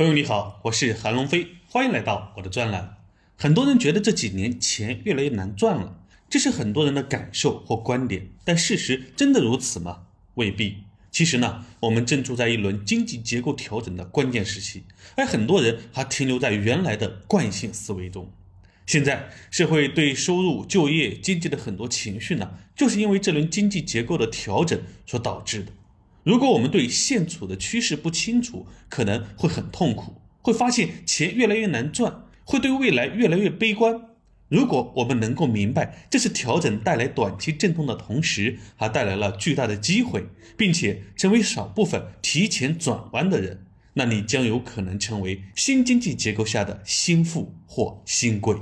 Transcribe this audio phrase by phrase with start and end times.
[0.00, 2.96] 朋友你好，我是韩龙飞，欢迎来到我的专栏。
[3.36, 10.04] 很多人觉得这几年钱越来越难赚了，这是很多人的感受或观点，但事实真的如此吗？
[10.36, 10.84] 未必。
[11.10, 14.84] 其实呢，我们正处在一轮经济结构调整的关键时期，
[15.18, 18.32] 而很多人还停留在原来的惯性思维中。
[18.86, 25.72] 现在社会对收入、就业、经济的很多情绪呢，就是因为这轮经济结构的调整所导致的。
[26.22, 34.08] 如果我们对现处的趋势不清楚，可能会很痛苦，会发现钱越来越难赚，会对未来越来越悲观。
[34.48, 48.56] 如果我们能够明白这是调整带来短期阵痛的同时，还带来了巨大的机会，并且成为少部分提前转弯的人，那你将有可能成为新经济结构下的新富或新贵。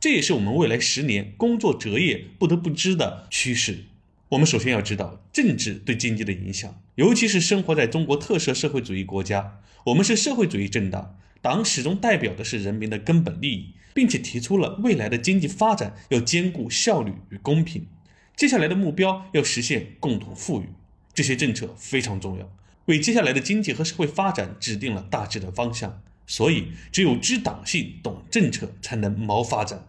[0.00, 3.84] 这也是我们未来十年工作择业不得不知的趋势。
[4.32, 17.86] 我们首先要知道政治对经济的影响，尤其是生活在中国特色社会主义国家，我们是社会主义政党，党始终代表的是人民的根本利益，并且提出了未来的经济发展要兼顾效率与公平，
[18.34, 20.70] 接下来的目标要实现共同富裕，
[21.12, 22.50] 这些政策非常重要，
[22.86, 26.00] 为接下来的经济和社会发展指定了大致的方向。
[26.26, 29.86] 所以，只有知党性、懂政策，才能谋发展。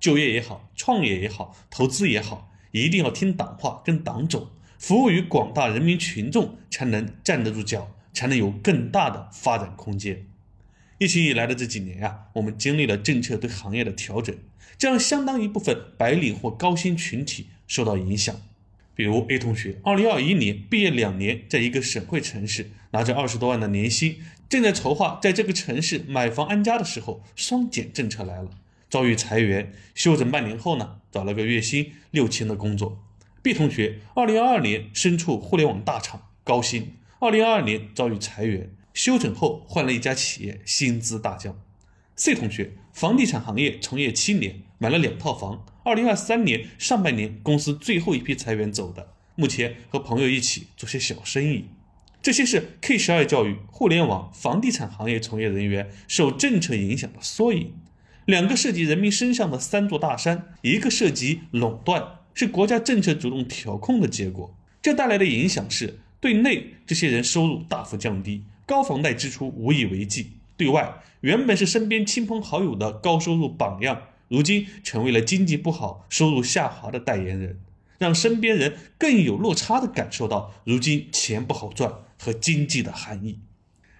[0.00, 2.50] 就业也好，创业也好，投资也好。
[2.82, 10.26] 一定要听党话，跟党走，服务于广大人民群众，才能站得住脚，才能有更大的发展空间。
[10.98, 14.34] 疫情以来的这几年呀，我们经历了政策对行业的调整，
[14.78, 18.34] 这让相当一部分白领或高薪群体受到影响。
[18.94, 24.16] 比如 A 同学，二零二一年毕业两年，在一个省会城市拿着二十多万的年薪，
[24.48, 28.50] 正在筹划在这个城市买房安家的时候，双减政策来了。
[28.88, 33.02] 遭遇裁员，休整半年后呢，找了个月薪六千的工作。
[33.42, 36.94] B 同学，二零二二年身处互联网大厂，高薪。
[37.20, 41.58] 二零二二年遭遇裁员，休整后换了一家企业，薪资大降。
[42.14, 45.64] C 同学，房地产行业从业七年，买了两套房。
[45.84, 51.66] 二零二三年上半年公司最后一批裁员走的，目前和朋友一起做些小生意。
[52.20, 57.74] 这些是 K 十二教育、互联网、房地产行业从业人员受政策影响的缩影。
[58.26, 64.52] 两个涉及人民身上的三座大山，一个涉及垄断，是国家政策主动调控的结果。
[64.82, 70.24] 这带来的影响是，对内这些人收入大幅降低，高房贷支出无以为继；
[70.56, 77.60] 对外，原本是身边亲朋好友的高收入榜样，如今成为了经济不好、收入下滑的代言人，
[77.98, 83.38] 让身边人更有落差的感受到如今钱不好赚和经济的含义。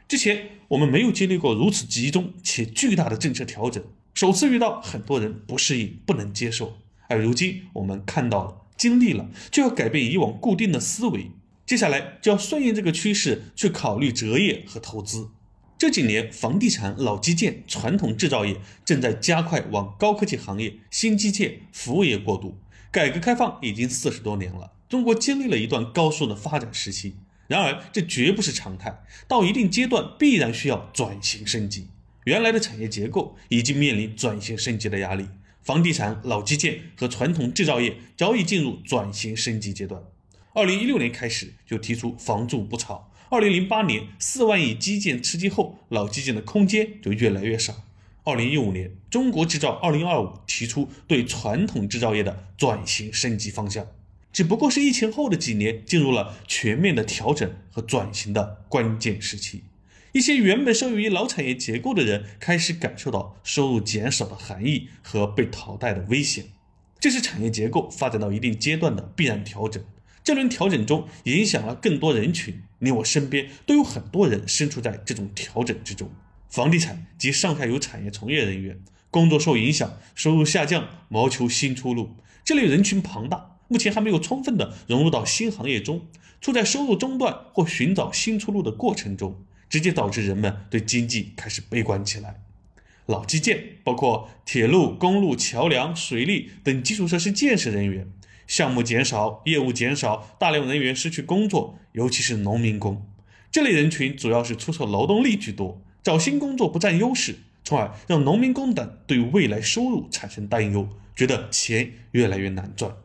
[0.09, 3.85] 之前我们没有经历过如此集中且巨大的政策调整。
[4.17, 11.33] 首次遇到很多人不适应、不能接受，而如今我们看到了、经历了，就要改变以往固定的思维。
[11.67, 15.29] 接下来就要顺应这个趋势去考虑择业和投资。
[15.77, 18.57] 这几年，房地产、老基建、传统制造业
[18.87, 22.57] 正在加快往高科技行业、新基建、服务业过渡。
[22.91, 27.17] 改革开放已经四十多年了，中国经历了一段高速的发展时期。
[27.49, 31.89] 然而，这绝不是常态，到一定阶段必然需要转型升级。
[32.27, 35.29] 原来的产业结构已经面临转型升级的压力，
[35.63, 40.03] 房地产、老基建和传统制造业早已进入转型升级阶段。
[40.53, 47.85] 二零一六年开始就提出“房住不炒”，二零零八年四万亿基建刺激后，老基建的空间就越来越少。
[48.25, 53.87] 二零一五年，中国制造二零二五提出对传统制造业的转型升级方向，
[54.33, 59.63] 只不过是疫情后的几年进入了全面的调整和转型的关键时期。
[60.17, 66.47] 一些原本受益于老产业结构的人开始感受到收入减少的含义和被淘汰的危险，
[66.99, 69.85] 这是产业结构发展到一定阶段的必然调整。
[70.25, 76.11] 这轮调整中影响了更多人群，你我身边都有很多人身处在这种调整之中。
[76.49, 82.17] 房地产及上下游产业从业人员工作受影响，收入下降，谋求新出路。
[82.43, 86.07] 这类人群庞大，目前还没有充分的融入到新行业中，
[86.41, 89.45] 处在收入中断或寻找新出路的过程中。
[89.69, 92.41] 直接导致人们对经济开始悲观起来。
[93.07, 98.11] 老基建包括铁路、公路、桥梁、水利等基础设施建设人员，
[98.47, 103.07] 项目减少，业务减少，大量人员失去工作，尤其是农民工
[103.53, 112.97] 这类人群，主要是出售劳动力居多，找新工作不占优势，从而让农民工等对未来收入产生担忧，觉得钱越来越难赚。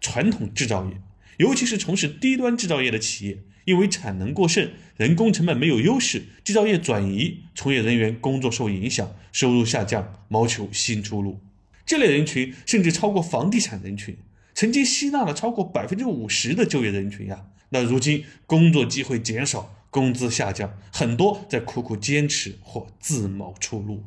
[0.00, 0.92] 传统制造业，
[1.36, 3.38] 尤其是从事低端制造业的企业。
[3.64, 11.40] 因为产能过剩，人工成本没有优势，制造业转移，从业人员工作受影响，收入下降，谋求新出路。
[11.86, 14.16] 这类人群甚至超过房地产人群，
[14.54, 17.46] 曾经吸纳了超过百分之五十的就业人群呀。
[17.70, 24.04] 那如今工作机会减少，工资下降，很多在苦苦坚持或自谋出路。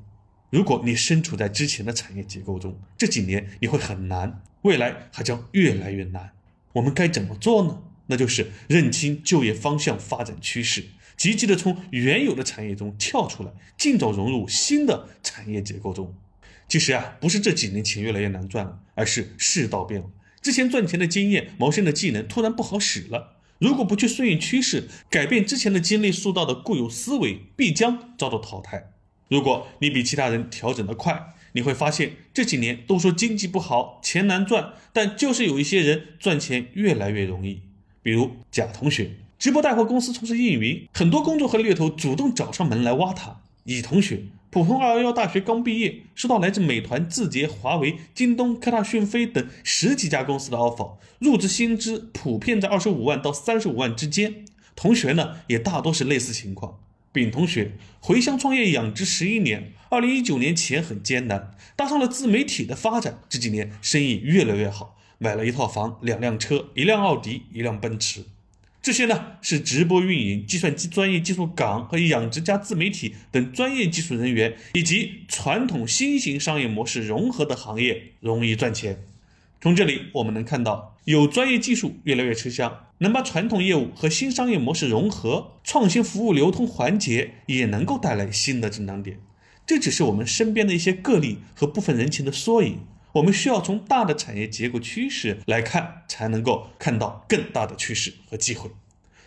[0.50, 6.32] 如果你身处在之前的产业结构中，这几年你会很难，未来还将越来越难。
[6.74, 7.84] 我们该怎么做呢？
[8.08, 16.16] 那就是认清就业方向、发展趋势，积极的从原有的产业中跳出来，尽早融入新的产业结构中。
[16.68, 20.08] 其实啊，不是这几年钱越来越难赚了，而是世道变了。
[20.42, 23.38] 之前赚钱的经验、谋生的技能突然不好使了。
[23.60, 28.92] 如果不去顺应趋势，改变之前的经历塑造的固有思维，必将遭到淘汰。
[29.30, 37.64] 如果你比其他人调整得快，你会发现这几年都说经济不好，钱难赚，但就是有一些人赚钱越来越容易。
[38.02, 43.42] 比如贾同学，直播带货公司从事运营，很多工作和猎头主动找上门来挖他。
[43.64, 44.24] 乙同学。
[44.50, 54.46] 普通二幺幺大学刚毕业，收到来自美团、字节、华为、京东、科大讯飞等十几家公司的 offer，入职薪资普遍在二十五万到三十五万之间。
[54.74, 56.80] 同学呢，也大多是类似情况。
[57.12, 68.24] 丙同学回乡创业养殖十一年，二零一九年前很艰难，搭上了自媒体的发展，这几年生意越来越好，买了一套房、两辆车，一辆奥迪，一辆奔驰。
[68.82, 79.04] 这些呢是直播运营、计算机专业技术岗和养殖加自媒体等专业技术人员，以及传统新型商业模式融合的行业容易赚钱。
[79.60, 89.20] 从这里我们能看到，有专业技术越来越吃香，能把传统业务和新商业模式融合，创新服务流通环节也能够带来新的增长点。
[89.66, 92.80] 这只是我们身边的一些个例和部分人群的缩影。
[93.18, 98.70] 我们需要从大的产业结构趋势来看，才能够看到更大的趋势和机会。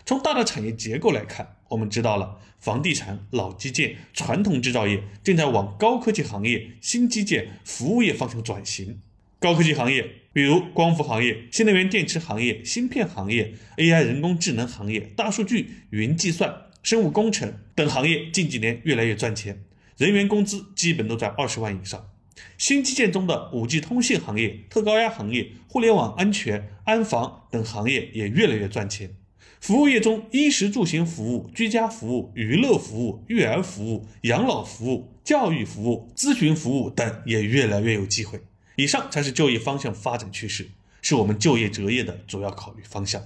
[0.06, 9.00] 从大的产业结构来看，我们知道了房地产、老基建、传统制造业正在往高科技行业、新基建、服务业方向转型。
[9.40, 19.64] 高科技行业，比如光伏行业、新能源电池行业、芯片行业、AI 人工智能行业、大数据、云计算、生物工程等行业，近几年越来越赚钱，
[19.96, 22.09] 人员工资基本都在二十万以上。
[22.58, 29.14] 新基建中的五 G 通信行业、特高压行业、互联网安全、安防等行业也越来越赚钱。
[29.60, 38.40] 服务业中，衣食住行服务、居家服务、娱乐服务、育儿服务、养老服务、教育服务、咨询服务等也越来越有机会。
[38.76, 40.70] 以上才是就业方向发展趋势，
[41.02, 43.22] 是我们就业择业的主要考虑方向。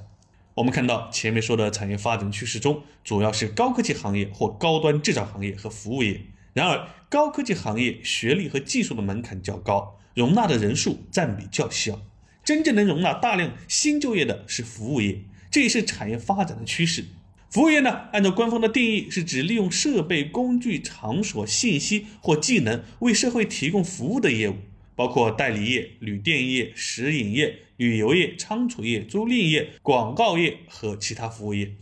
[0.54, 6.20] 我们看到前面说的产业发展趋势中，主要是高科技行业或高端制造行业和服务业。
[6.54, 12.00] 然而，高科技行业学历和技术的门槛较高，容纳的人数占比较小。
[12.44, 17.06] 真正能容纳大量新就业的是服务业，这也是产业发展的趋势。
[17.50, 24.56] 服务业呢，按照官方的定义，是指利用设备、工具、场所、信息或技能为社会提供服务的业务，
[24.94, 31.72] 包括代理业、旅店业、食饮业、旅游业、仓储业、租赁业、广告业和其他服务业。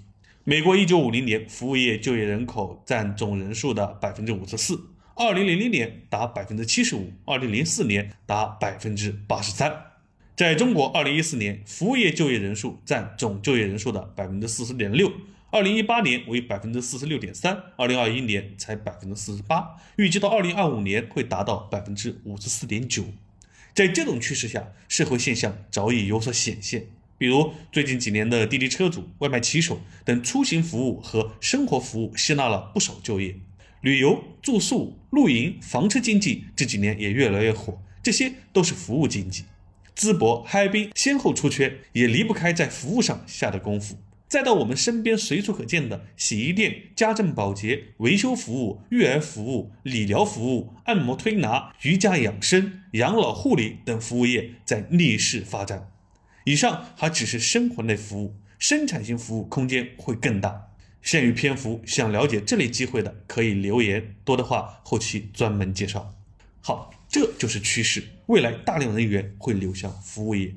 [0.45, 9.73] 美国一九五零年服务业就业人口占总人数的百分之五十四，二零零零年达百分之七十五，二零零四年达百分之八十三。
[10.35, 15.13] 在中国，二零一四年服务业就业人数占总就业人数的百分之四十点六，
[15.53, 23.05] 二零一八年为百分之四十六点三，二零二一年才百分之四十八，预计到二零二五年会达到百分之五十四点九。
[23.73, 26.89] 在这种趋势下，社会现象早已有所显现。
[27.23, 33.37] 比如最近几年的滴滴车主、外卖骑手等出行服务和生活服务吸纳了不少就业，
[33.81, 39.45] 旅游、住宿、露营、房车经济这几年也越来越火，这些都是服务经济。
[39.97, 43.97] 淄博、哈尔滨先后出圈，也离不开在服务上下的功夫。
[44.27, 55.92] 再到我们身边随处可见的洗衣店、家政保洁、维修服务、育儿服务、理疗服务、按摩推拿、瑜伽养生、养老护理等服务业在逆势发展。
[56.45, 60.69] 以上还只是生活类服务，生产性服务空间会更大。
[61.03, 66.15] 限于篇幅，想了解这类机会的可以留言，多的话后期专门介绍。
[66.61, 70.55] 好，这就是趋势，未来大量人员会流向服务业。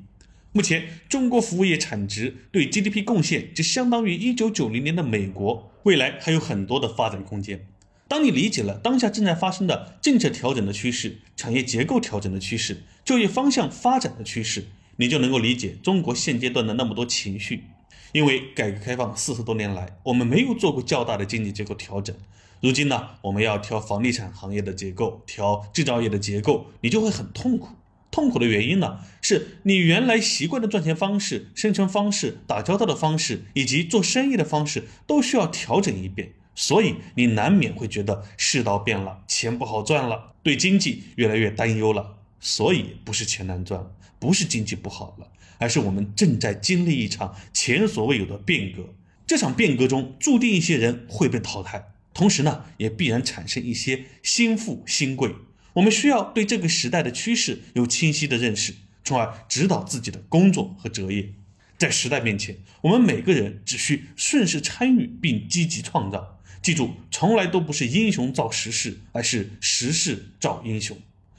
[0.52, 7.66] 目前，中国服务业产值对 GDP 贡献就相当于1990年的美国，未来还有很多的发展空间。
[8.08, 14.66] 当你理解了当下正在发生的政策调整的趋势、产业结构调整的趋势、就业方向发展的趋势。
[14.96, 17.64] 你就能够理解中国现阶段的那么多情绪，
[18.12, 22.16] 因为改革开放四十多年来，我们没有做过较大的经济结构调整。
[22.62, 27.68] 如今呢，我们要调房地产行业的结构，调制造业的结构，你就会很痛苦。
[28.10, 42.14] 痛苦的原因呢，是你原来习惯的赚钱方式、生存方式、打交道的方式以及做生意的方式都需要调整一遍，所以你难免会觉得世道变了，钱不好赚了，对经济越来越担忧了。
[42.40, 43.84] 所以不是钱难赚，
[44.18, 48.94] 不是经济不好了，而是我们正在经历一场前所未有的变革。
[49.26, 55.34] 这场变革中，注定一些人会被淘汰，同时呢，也必然产生一些新富新贵。
[55.74, 58.74] 我们需要对这个时代的趋势有清晰的认识，
[59.04, 61.32] 从而指导自己的工作和择业。
[61.76, 66.40] 在时代面前，我们每个人只需顺势参与并积极创造。
[66.62, 70.96] 记住，从来都不是英雄造时势，而是时势造英雄。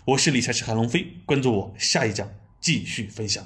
[0.08, 3.46] 我是理财师韩龙飞，关注我，下一讲继续分享。